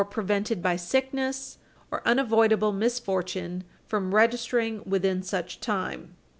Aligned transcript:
prevented 0.01 0.63
by 0.63 0.75
sickness 0.75 1.59
or 1.91 2.01
unavoidable 2.07 2.71
misfortune 2.71 3.63
from 3.85 4.15
registering... 4.15 4.81
within 4.83 5.21
such 5.21 5.59
time." 5.59 6.15